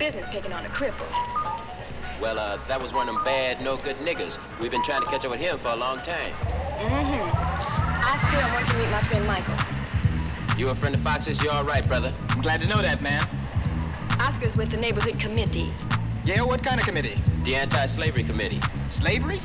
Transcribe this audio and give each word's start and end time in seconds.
business 0.00 0.26
picking 0.30 0.52
on 0.52 0.64
a 0.64 0.68
cripple. 0.70 1.06
Well, 2.22 2.38
uh, 2.38 2.58
that 2.68 2.80
was 2.80 2.90
one 2.90 3.06
of 3.08 3.14
them 3.14 3.22
bad, 3.22 3.60
no 3.60 3.76
good 3.76 3.96
niggas. 3.98 4.34
We've 4.58 4.70
been 4.70 4.82
trying 4.82 5.02
to 5.04 5.10
catch 5.10 5.26
up 5.26 5.30
with 5.30 5.40
him 5.40 5.58
for 5.60 5.68
a 5.68 5.76
long 5.76 5.98
time. 5.98 6.32
Mm-hmm. 6.78 7.20
Oscar, 8.02 8.36
I 8.36 8.54
want 8.54 8.66
you 8.66 8.72
to 8.72 8.78
meet 8.78 8.90
my 8.90 9.02
friend 9.08 9.26
Michael. 9.26 10.58
You 10.58 10.70
a 10.70 10.74
friend 10.74 10.94
of 10.94 11.02
Fox's? 11.02 11.38
You're 11.42 11.52
all 11.52 11.64
right, 11.64 11.86
brother. 11.86 12.14
I'm 12.30 12.40
glad 12.40 12.62
to 12.62 12.66
know 12.66 12.80
that, 12.80 13.02
man. 13.02 13.28
Oscar's 14.18 14.56
with 14.56 14.70
the 14.70 14.78
neighborhood 14.78 15.20
committee. 15.20 15.70
Yeah, 16.24 16.40
what 16.42 16.64
kind 16.64 16.80
of 16.80 16.86
committee? 16.86 17.18
The 17.44 17.56
Anti-Slavery 17.56 18.24
Committee. 18.24 18.60
Slavery? 19.00 19.42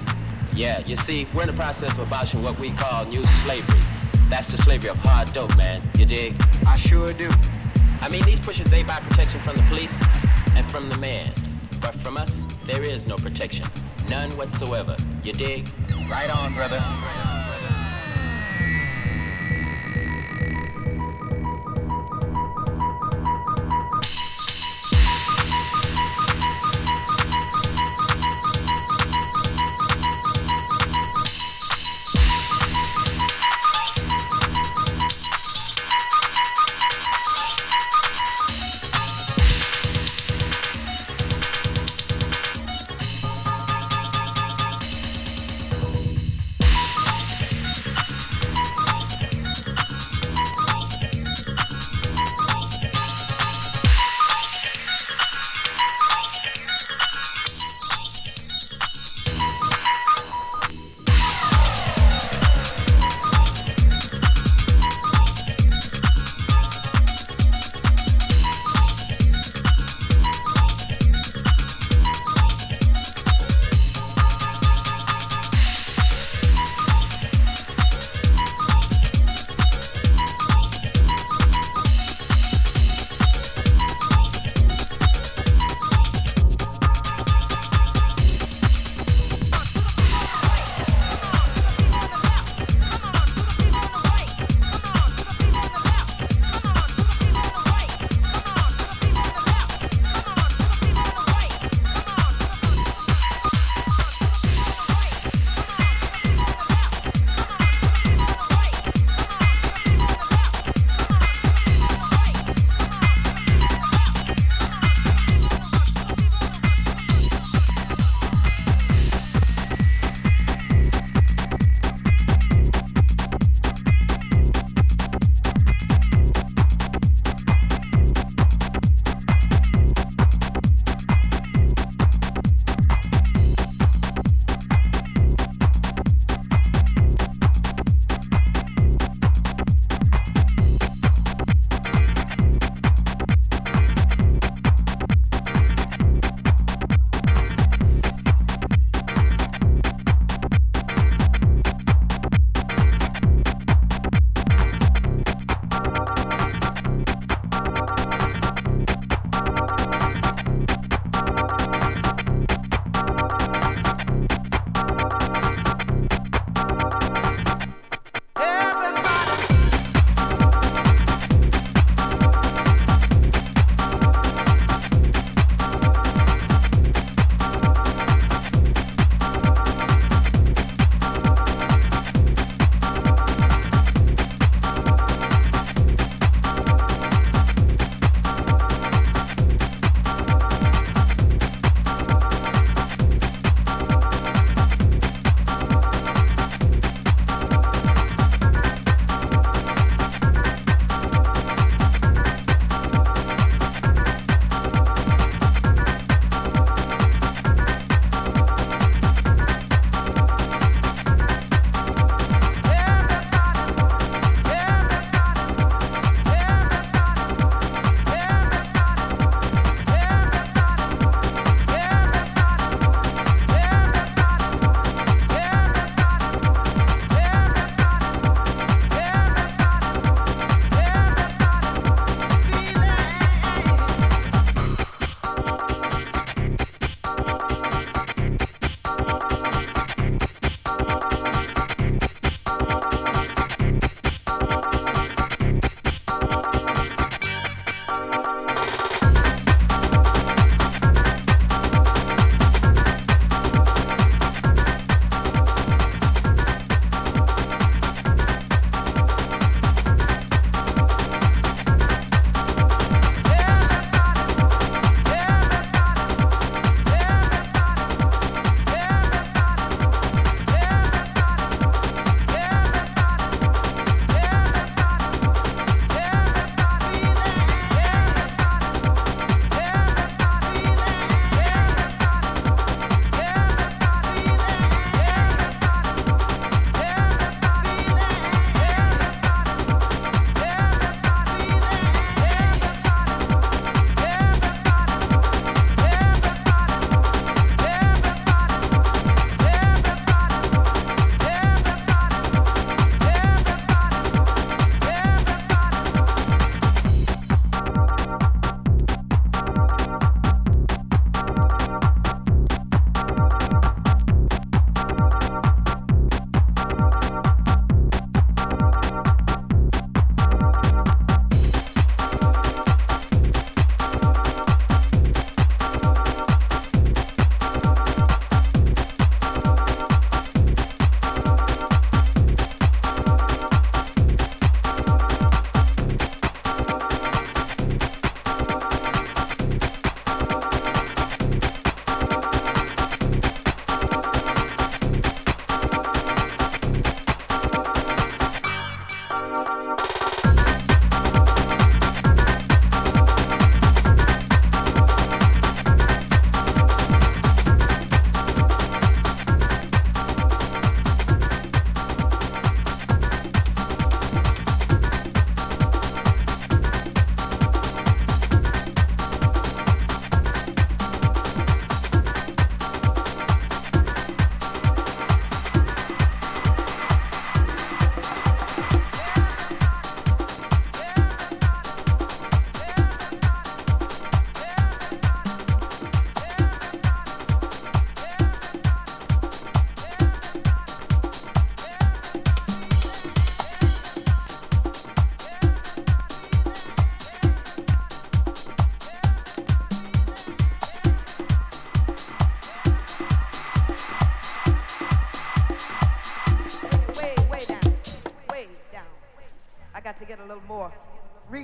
Yeah, 0.53 0.79
you 0.85 0.95
see, 0.97 1.27
we're 1.33 1.41
in 1.41 1.47
the 1.47 1.53
process 1.53 1.91
of 1.91 1.99
abolishing 1.99 2.41
what 2.41 2.57
we 2.59 2.71
call 2.71 3.03
new 3.03 3.25
slavery. 3.43 3.81
That's 4.29 4.49
the 4.49 4.57
slavery 4.59 4.89
of 4.89 4.97
hard 4.99 5.33
dope, 5.33 5.55
man. 5.57 5.81
You 5.97 6.05
dig? 6.05 6.41
I 6.65 6.77
sure 6.77 7.11
do. 7.11 7.29
I 7.99 8.07
mean, 8.09 8.23
these 8.23 8.39
pushers, 8.39 8.69
they 8.69 8.83
buy 8.83 9.01
protection 9.01 9.41
from 9.41 9.57
the 9.57 9.63
police 9.63 9.91
and 10.55 10.71
from 10.71 10.89
the 10.89 10.97
man. 10.97 11.33
But 11.81 11.95
from 11.99 12.17
us, 12.17 12.31
there 12.65 12.83
is 12.83 13.05
no 13.05 13.15
protection. 13.15 13.65
None 14.09 14.31
whatsoever. 14.37 14.95
You 15.23 15.33
dig? 15.33 15.69
Right 16.09 16.29
on, 16.29 16.53
brother. 16.53 16.83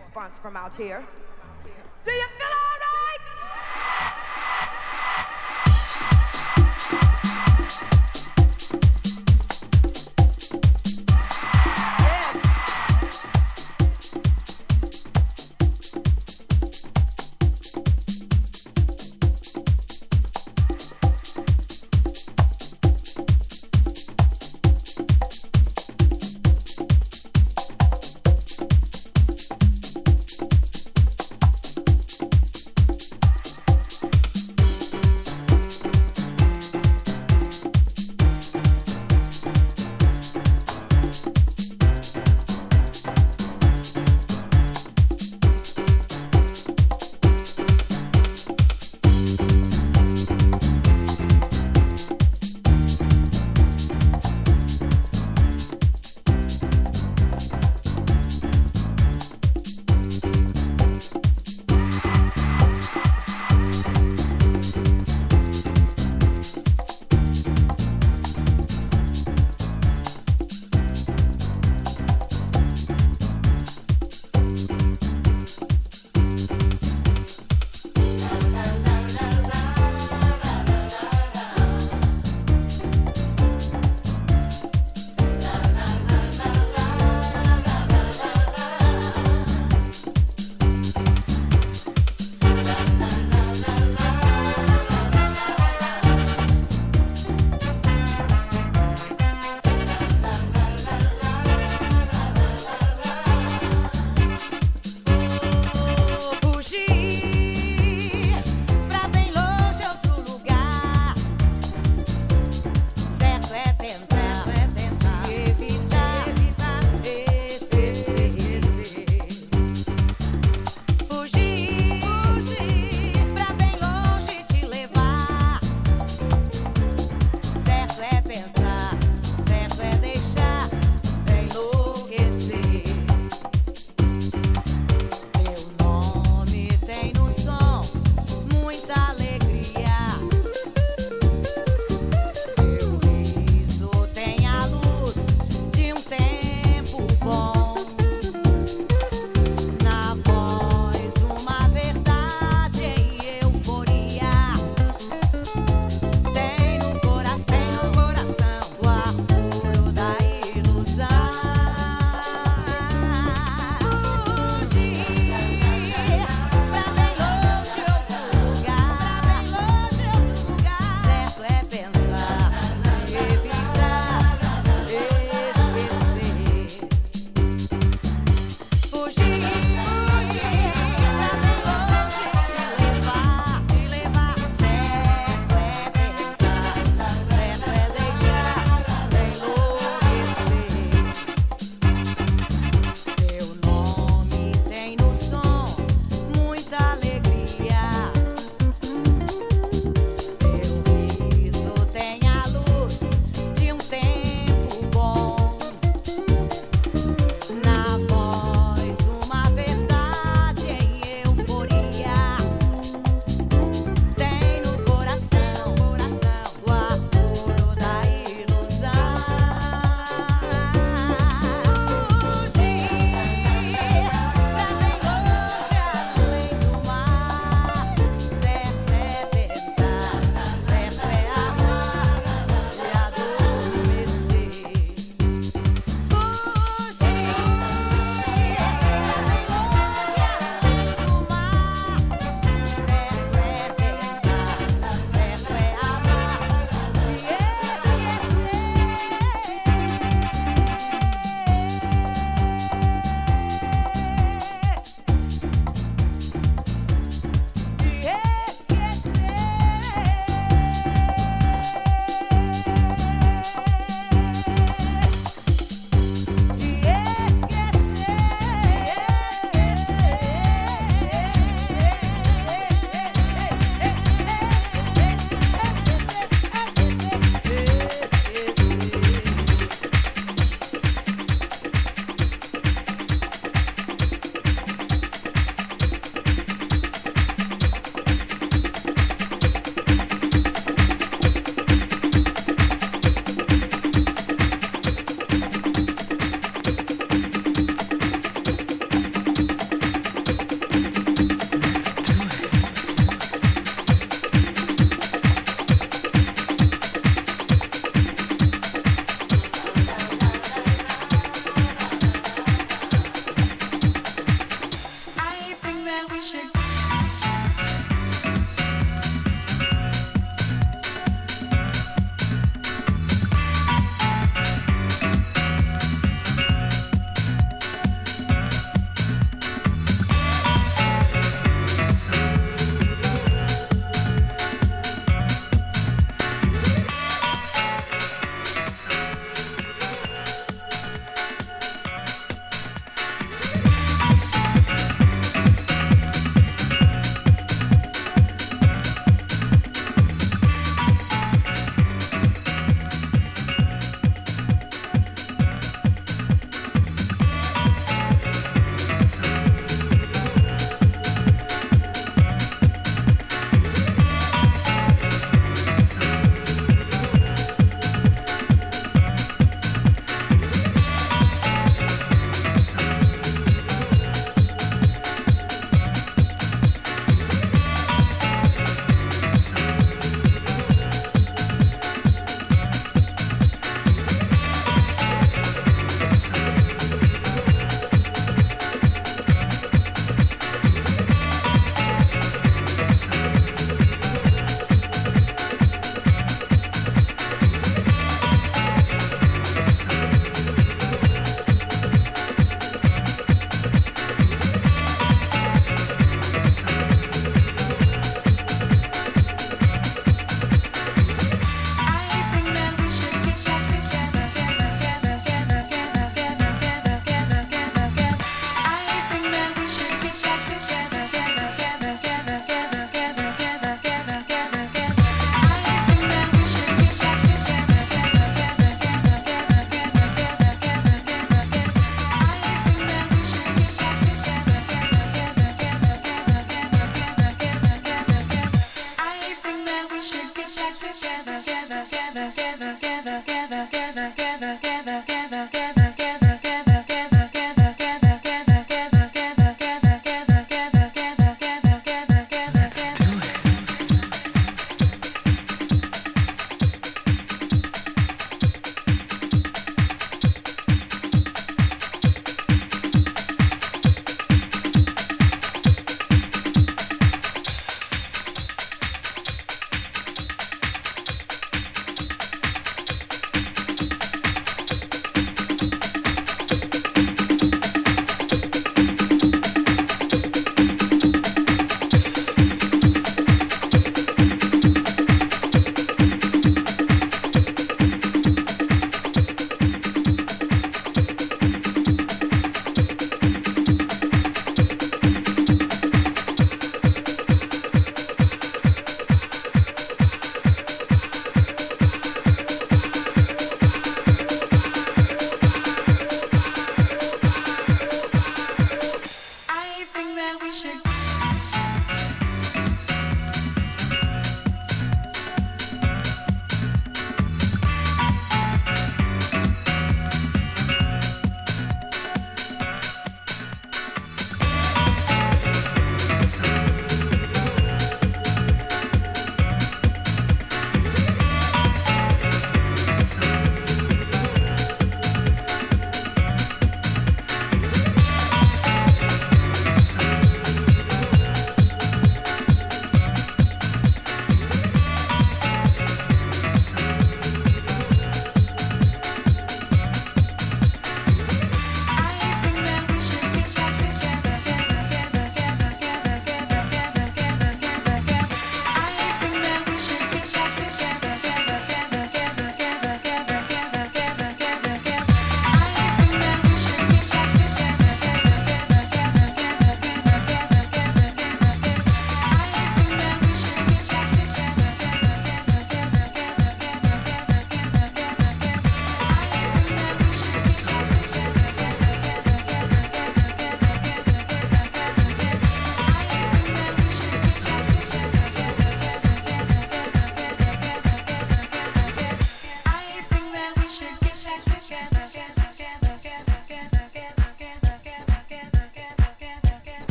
Response 0.00 0.38
from 0.38 0.56
out 0.56 0.74
here. 0.74 1.04